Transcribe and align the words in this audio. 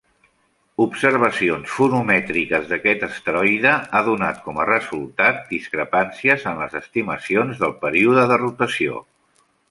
Observacions 0.83 1.73
fonomètriques 1.73 2.63
d'aquest 2.71 3.03
asteroide 3.07 3.73
ha 3.97 4.01
donat 4.07 4.39
com 4.45 4.61
a 4.63 4.65
resultat 4.69 5.43
discrepàncies 5.51 6.47
en 6.53 6.63
les 6.63 6.79
estimacions 6.81 7.61
del 7.65 7.77
període 7.85 8.25
de 8.33 8.39
rotació. 8.45 9.03